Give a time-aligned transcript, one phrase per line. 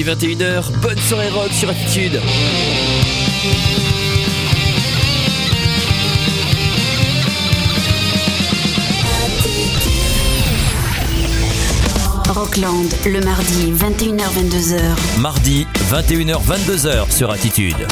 [0.00, 2.20] il est 21h, bonne soirée rock sur Attitude.
[12.28, 15.20] Rockland, le mardi 21h-22h.
[15.20, 17.86] Mardi 21h-22h sur Attitude.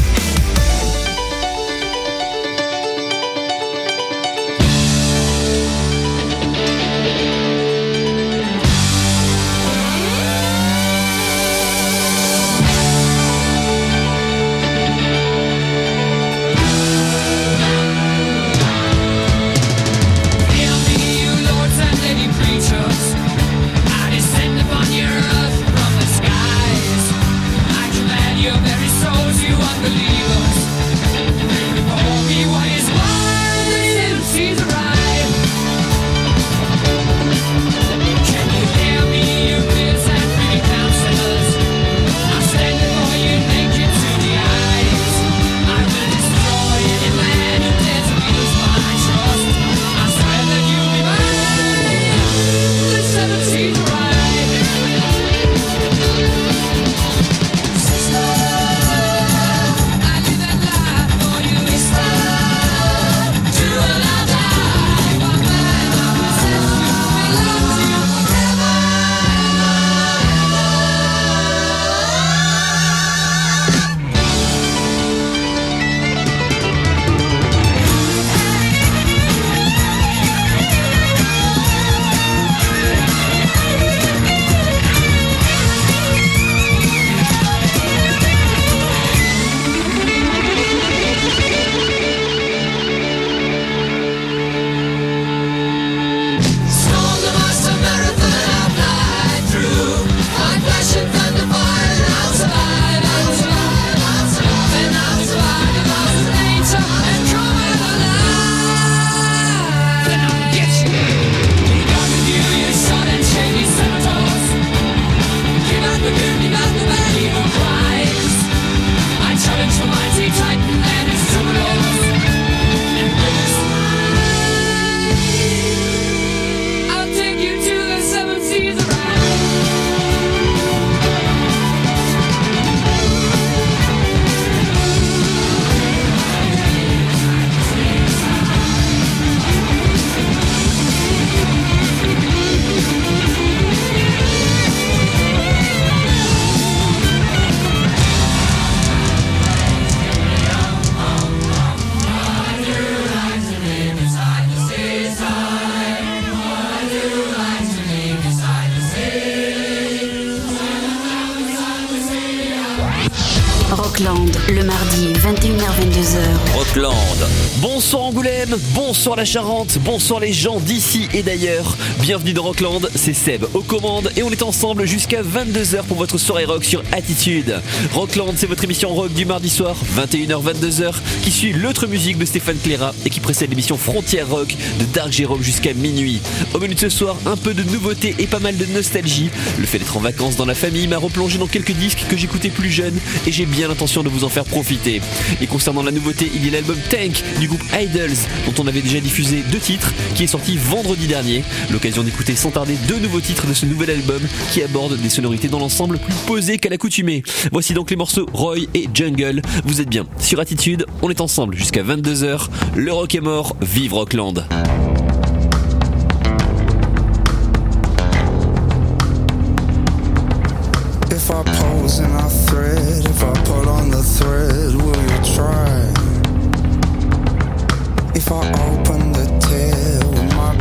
[169.09, 171.78] Bonsoir la Charente, bonsoir les gens d'ici et d'ailleurs.
[172.01, 176.17] Bienvenue dans Rockland, c'est Seb aux commandes et on est ensemble jusqu'à 22h pour votre
[176.17, 177.61] soirée rock sur Attitude.
[177.93, 182.57] Rockland, c'est votre émission rock du mardi soir, 21h-22h, qui suit l'autre musique de Stéphane
[182.57, 186.21] Cléra et qui précède l'émission Frontière Rock de Dark Jérôme jusqu'à minuit.
[186.55, 189.31] Au menu de ce soir, un peu de nouveauté et pas mal de nostalgie.
[189.59, 192.51] Le fait d'être en vacances dans la famille m'a replongé dans quelques disques que j'écoutais
[192.51, 195.03] plus jeune et j'ai bien l'intention de vous en faire profiter.
[195.41, 198.17] Et concernant la nouveauté, il y a l'album Tank du groupe Idols,
[198.47, 201.43] dont on avait déjà diffusé deux titres, qui est sorti vendredi dernier.
[201.89, 204.21] D'écouter sans tarder deux nouveaux titres de ce nouvel album
[204.53, 207.23] qui aborde des sonorités dans l'ensemble plus posées qu'à l'accoutumée.
[207.51, 209.41] Voici donc les morceaux Roy et Jungle.
[209.65, 212.49] Vous êtes bien sur Attitude, on est ensemble jusqu'à 22h.
[212.77, 214.45] Le rock est mort, vive Rockland.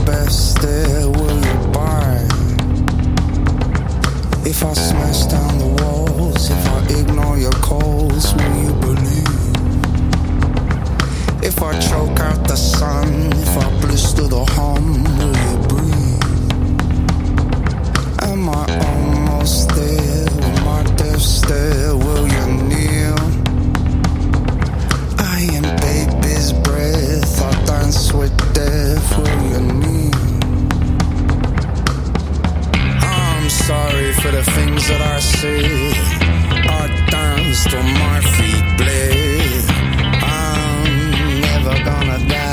[0.07, 2.15] Best stare, will you buy?
[4.51, 9.43] If I smash down the walls, if I ignore your calls, will you believe?
[11.43, 16.23] If I choke out the sun, if I blister the hum, will you breathe?
[18.31, 21.86] Am I almost there with my death stare?
[33.65, 35.93] Sorry for the things that I said.
[36.79, 39.63] I dance till my feet bleed.
[40.23, 42.46] I'm never gonna die.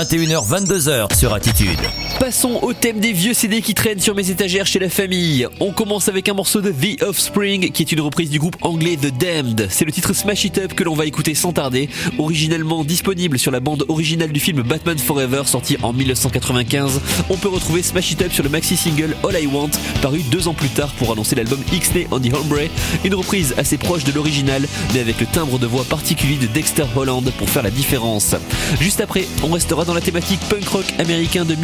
[0.00, 1.78] 21h, 22h sur Attitude.
[2.20, 5.46] Passons au thème des vieux CD qui traînent sur mes étagères chez la famille.
[5.58, 8.98] On commence avec un morceau de The Offspring qui est une reprise du groupe anglais
[8.98, 9.68] The Damned.
[9.70, 13.50] C'est le titre Smash It Up que l'on va écouter sans tarder, originellement disponible sur
[13.50, 17.00] la bande originale du film Batman Forever sorti en 1995.
[17.30, 19.70] On peut retrouver Smash It Up sur le maxi single All I Want
[20.02, 22.68] paru deux ans plus tard pour annoncer l'album X-Nay on the Hombre,
[23.02, 26.84] une reprise assez proche de l'original mais avec le timbre de voix particulier de Dexter
[26.94, 28.36] Holland pour faire la différence.
[28.78, 31.54] Juste après, on restera dans la thématique punk rock américain de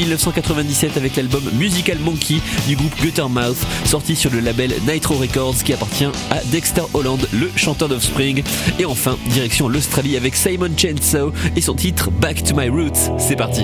[0.55, 2.37] 1997 avec l'album Musical Monkey
[2.69, 7.51] du groupe Guttermouth, sorti sur le label Nitro Records qui appartient à Dexter Holland, le
[7.57, 8.43] chanteur d'Offspring.
[8.79, 13.19] Et enfin, direction l'Australie avec Simon Chainsaw et son titre Back to My Roots.
[13.19, 13.63] C'est parti.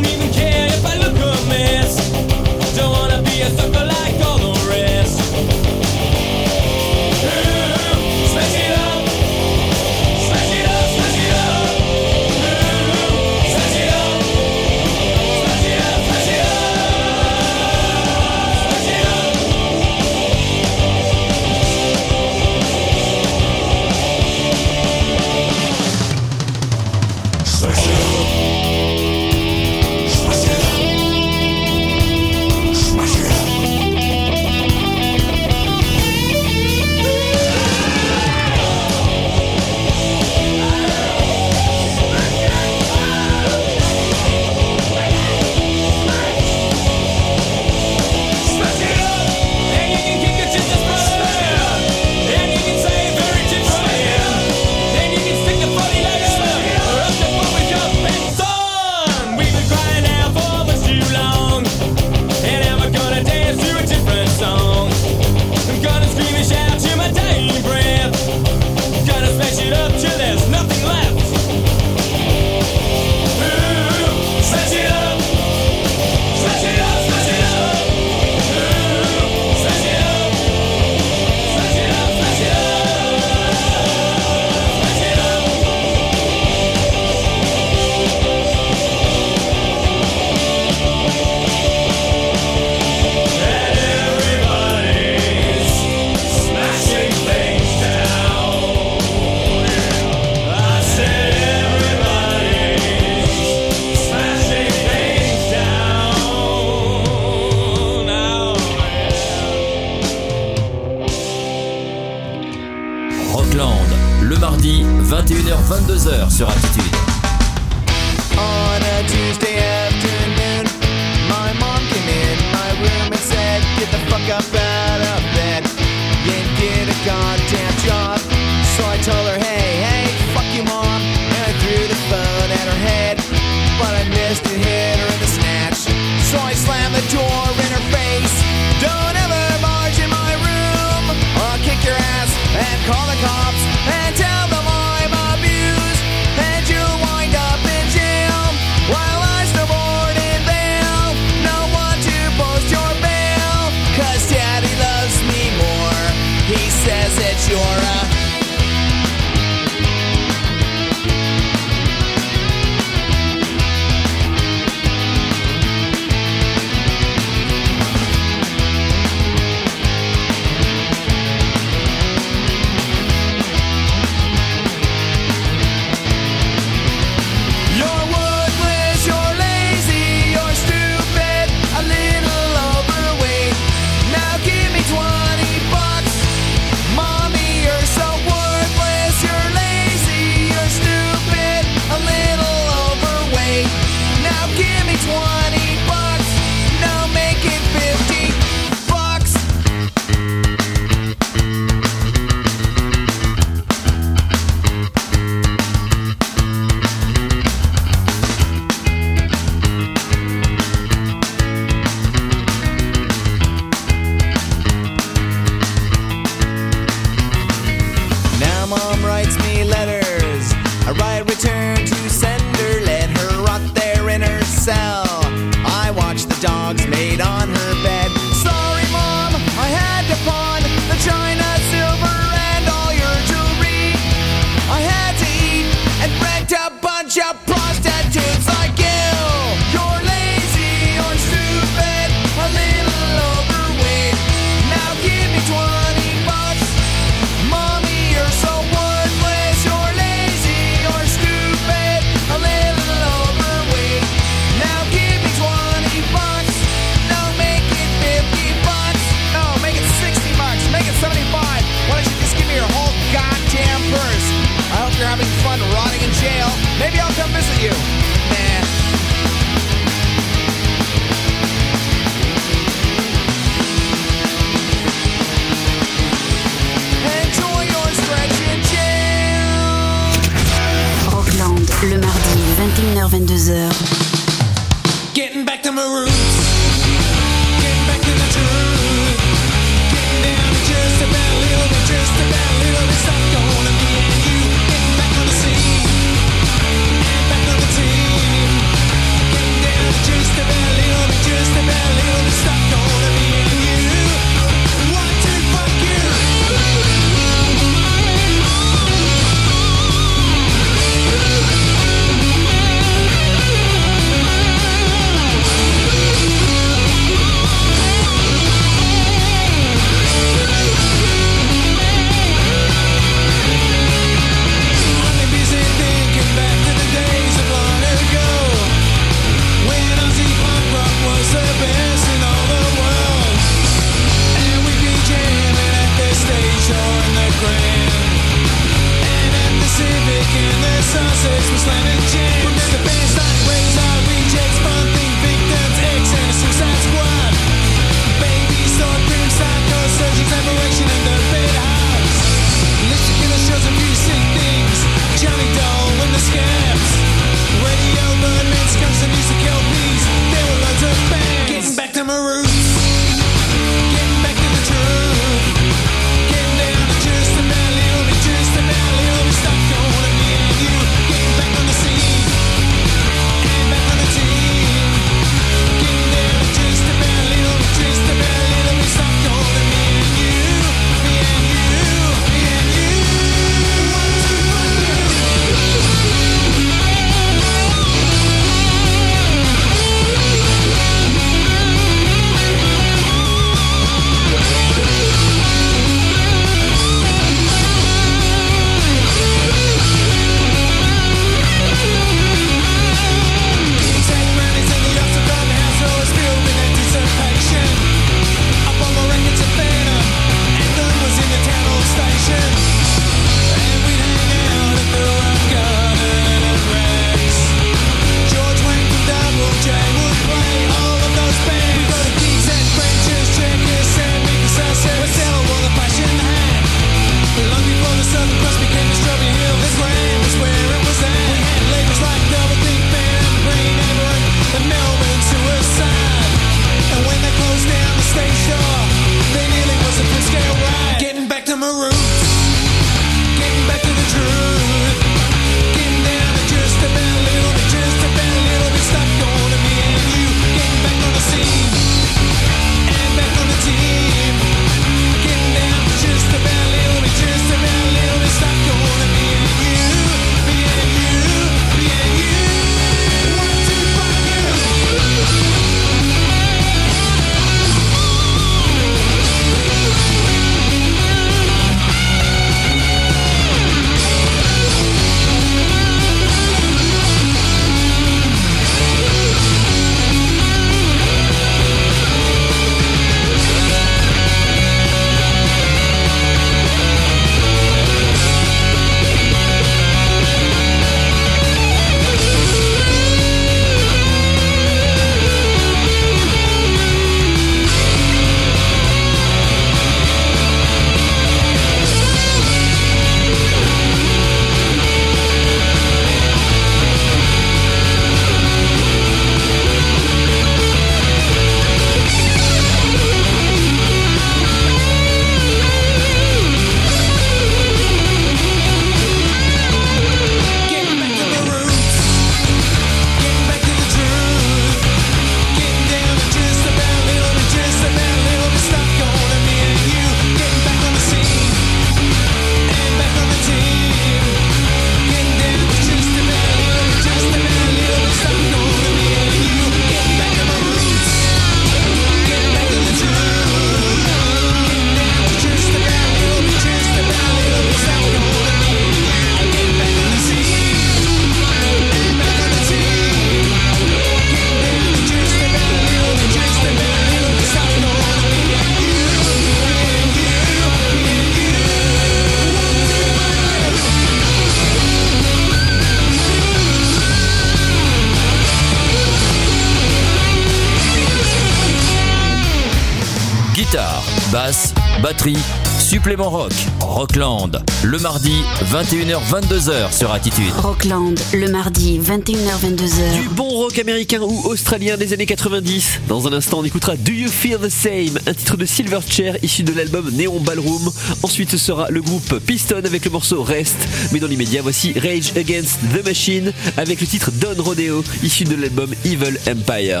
[575.78, 578.32] Supplément rock, Rockland, le mardi
[578.72, 580.52] 21h-22h sur Attitude.
[580.62, 583.20] Rockland, le mardi 21h-22h.
[583.20, 586.00] Du bon rock américain ou australien des années 90.
[586.08, 589.62] Dans un instant, on écoutera Do You Feel the Same, un titre de Silverchair issu
[589.62, 590.90] de l'album Neon Ballroom.
[591.22, 593.76] Ensuite, ce sera le groupe Piston avec le morceau Rest.
[594.12, 598.54] Mais dans l'immédiat, voici Rage Against the Machine avec le titre Don Rodeo issu de
[598.54, 600.00] l'album Evil Empire.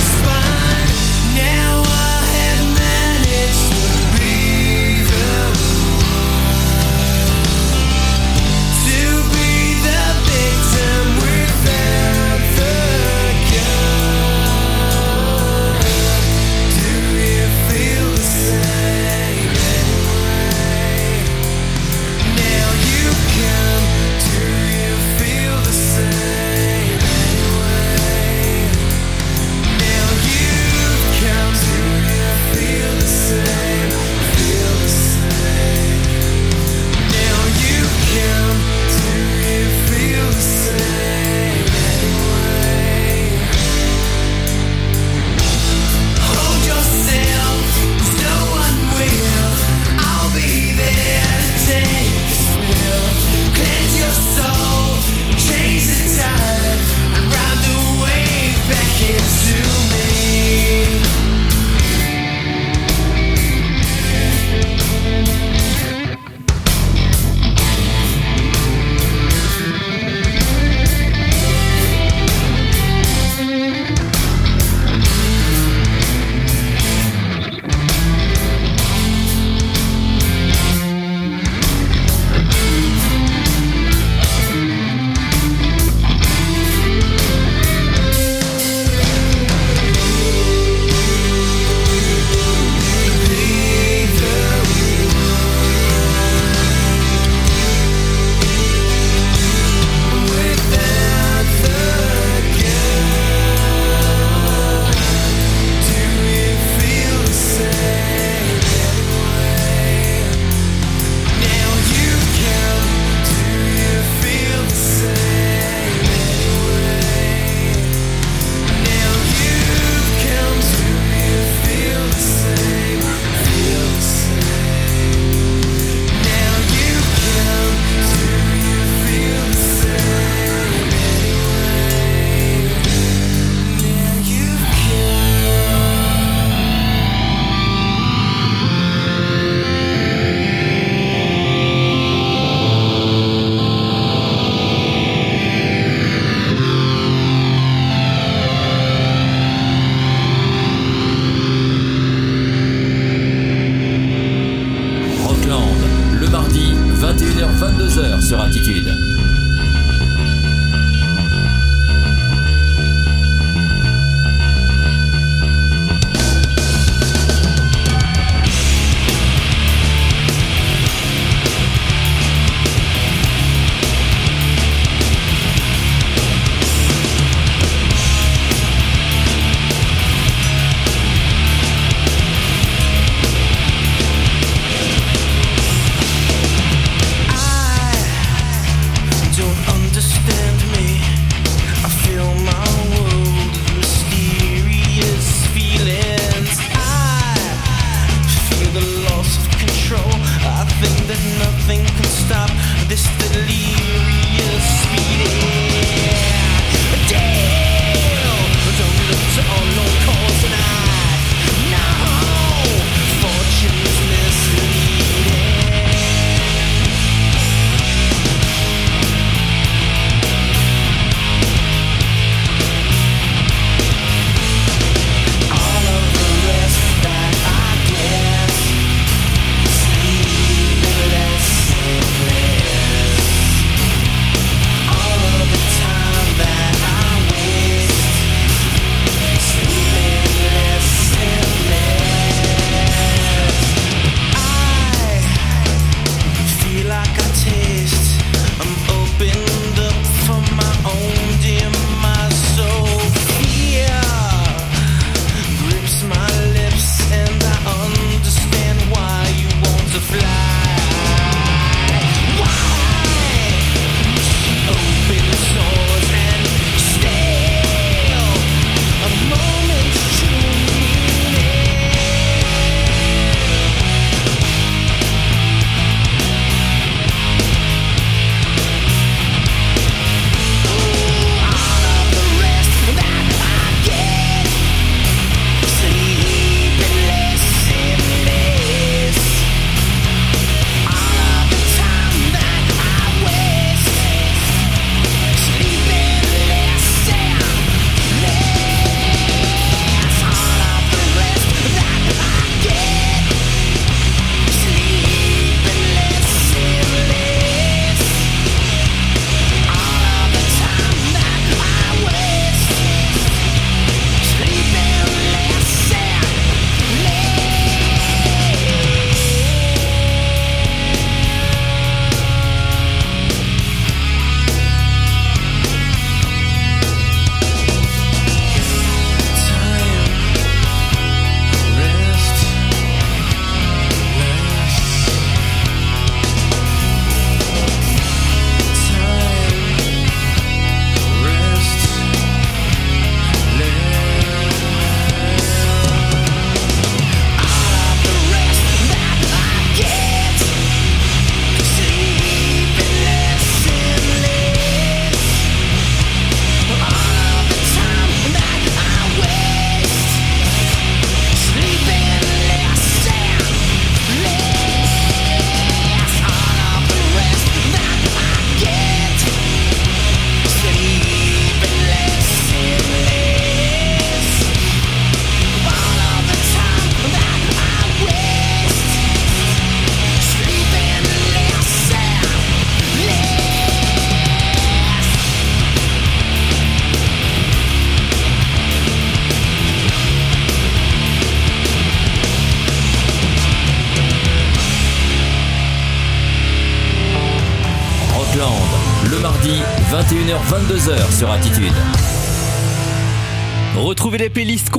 [201.95, 202.49] can stop
[202.87, 204.20] this delirium.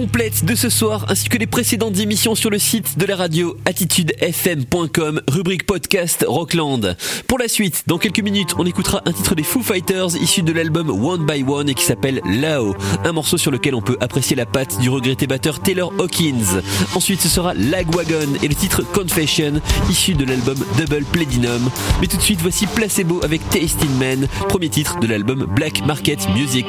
[0.02, 3.56] Complètes de ce soir ainsi que les précédentes émissions sur le site de la radio
[3.66, 6.96] attitudefm.com, rubrique podcast Rockland.
[7.28, 10.52] Pour la suite, dans quelques minutes, on écoutera un titre des Foo Fighters issu de
[10.52, 12.74] l'album One by One et qui s'appelle Lao,
[13.04, 16.60] un morceau sur lequel on peut apprécier la patte du regretté batteur Taylor Hawkins.
[16.96, 21.70] Ensuite, ce sera Lagwagon et le titre Confession issu de l'album Double Platinum.
[22.00, 26.28] Mais tout de suite, voici Placebo avec Tasting Man, premier titre de l'album Black Market
[26.34, 26.66] Music.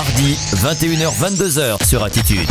[0.00, 2.48] Mardi, 21h-22h sur Attitude.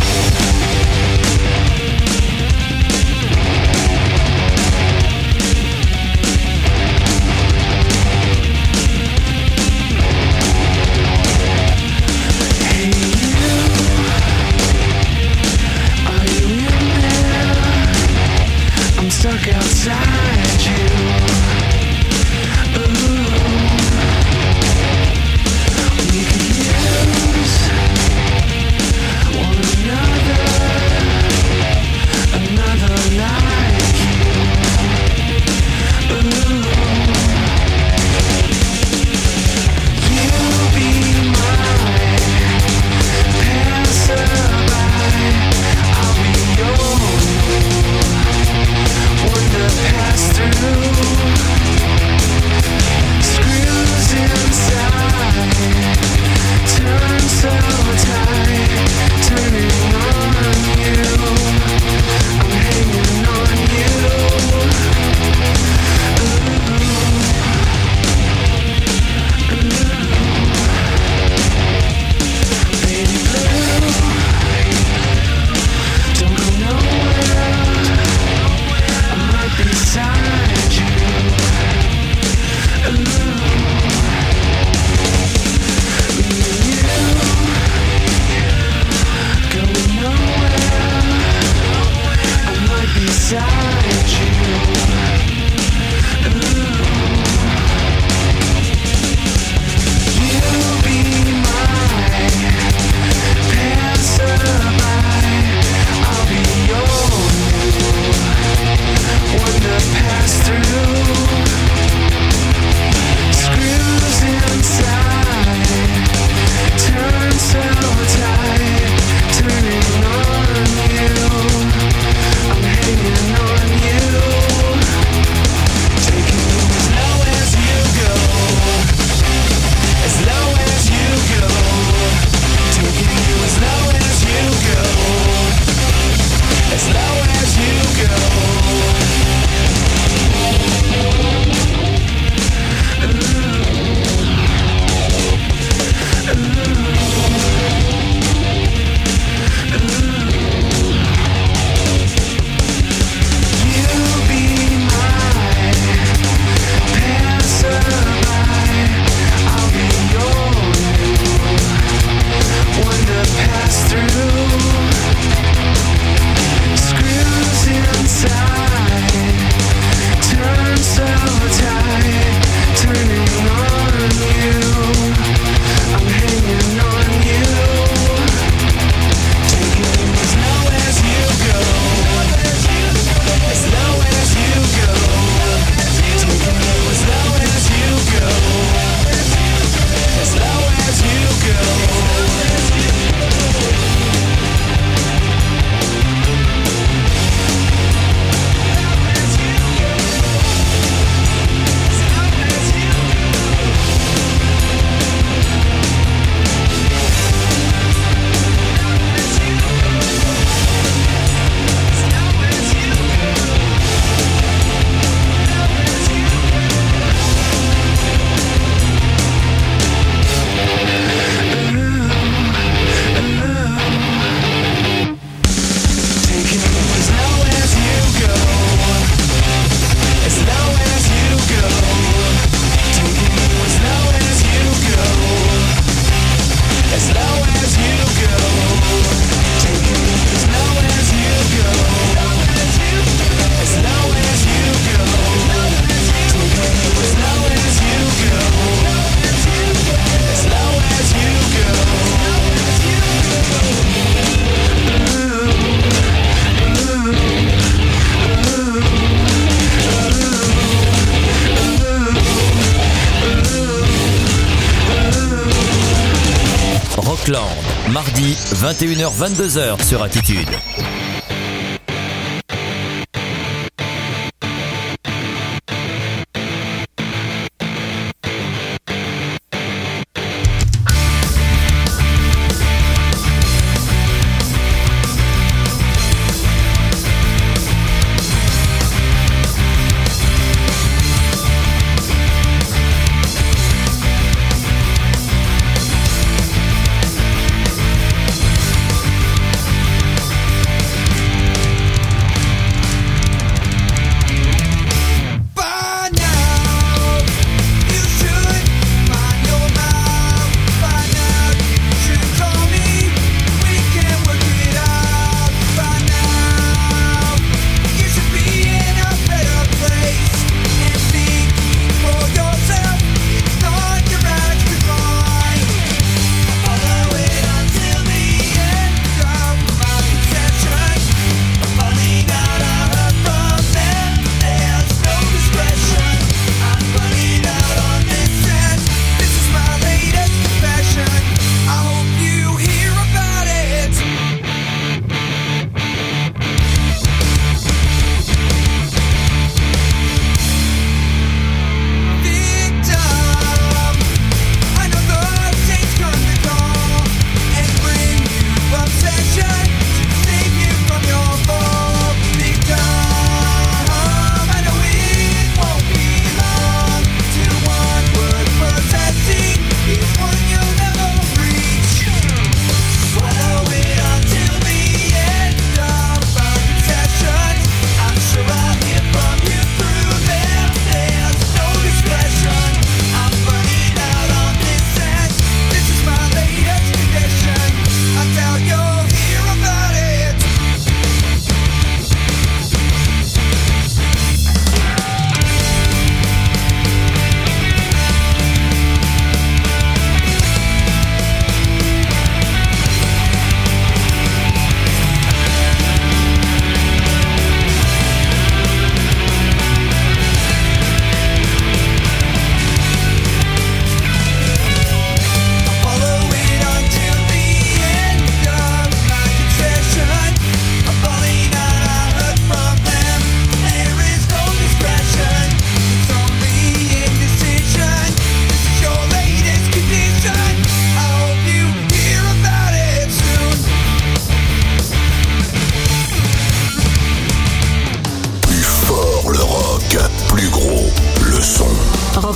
[268.69, 270.47] 21h-22h sur Attitude.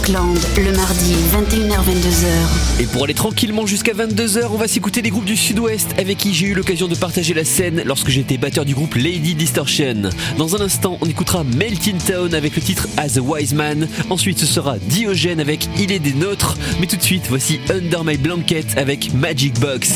[0.05, 2.81] Le mardi, 21h-22h.
[2.81, 6.33] Et pour aller tranquillement jusqu'à 22h, on va s'écouter les groupes du Sud-Ouest avec qui
[6.33, 10.09] j'ai eu l'occasion de partager la scène lorsque j'étais batteur du groupe Lady Distortion.
[10.37, 13.87] Dans un instant, on écoutera Melting Town avec le titre As a Wise Man.
[14.09, 16.57] Ensuite, ce sera Diogène avec Il est des nôtres.
[16.81, 19.93] Mais tout de suite, voici Under My Blanket avec Magic Box.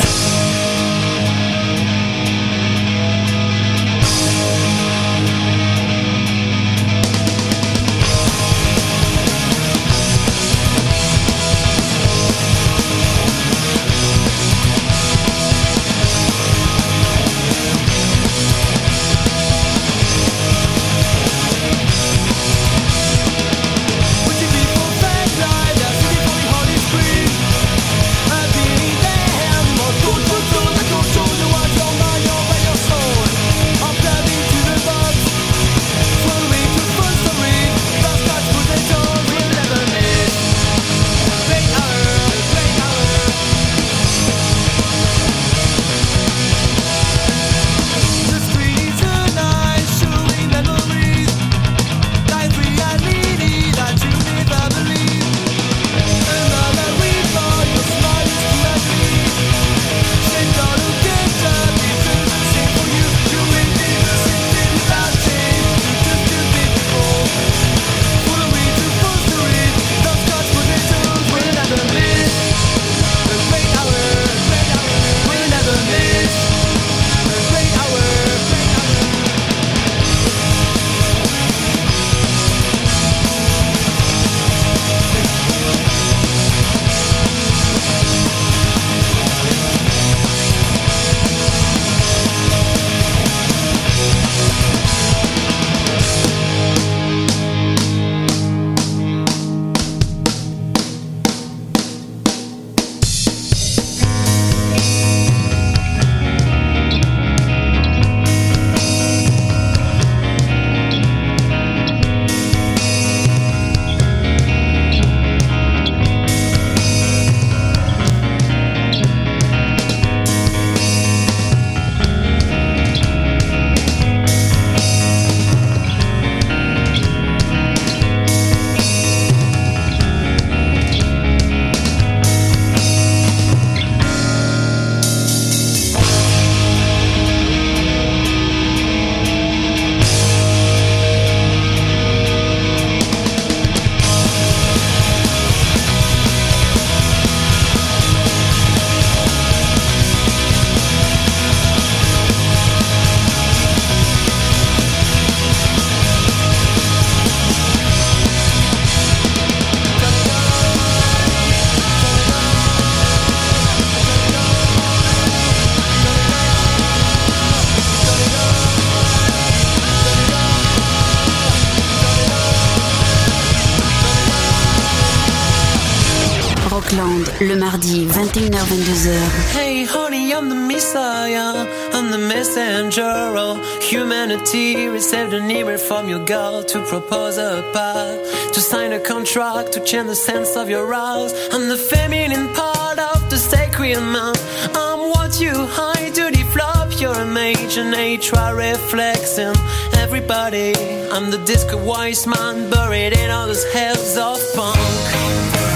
[178.67, 179.53] 21h-22h.
[179.53, 181.65] Hey, honey, I'm the Messiah.
[181.93, 184.87] I'm the messenger of humanity.
[184.87, 189.79] Received an email from your girl to propose a path, to sign a contract, to
[189.79, 191.33] change the sense of your house.
[191.53, 194.35] I'm the feminine part of the sacred man.
[194.75, 199.55] I'm what you hide to develop your imagination, reflexing
[199.95, 200.73] everybody.
[201.13, 205.66] I'm the disco wise man buried in all those hells of punk.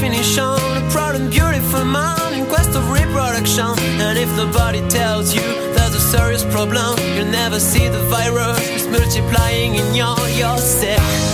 [0.00, 3.66] definition A proud and beautiful man in quest of reproduction.
[4.00, 5.42] And if nobody tells you
[5.74, 11.29] there's a serious problem You'll never see the virus it's multiplying in your yourself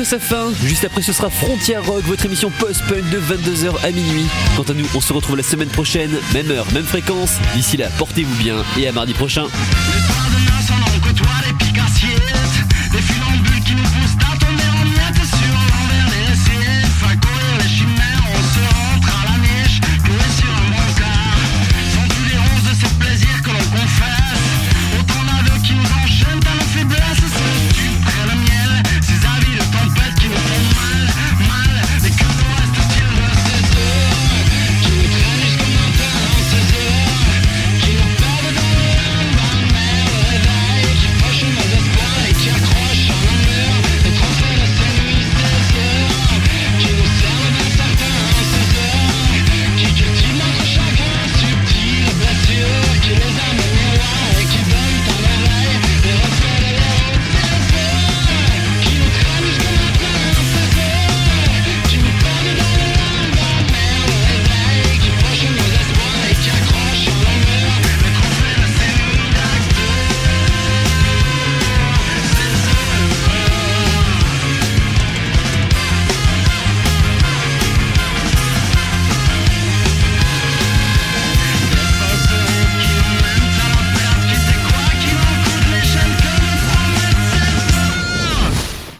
[0.00, 0.52] à fin.
[0.64, 4.26] Juste après, ce sera Frontière Rock, votre émission post-punk de 22h à minuit.
[4.56, 7.32] Quant à nous, on se retrouve la semaine prochaine, même heure, même fréquence.
[7.54, 9.44] D'ici là, portez-vous bien et à mardi prochain.